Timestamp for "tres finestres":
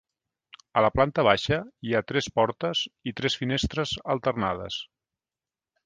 3.21-3.97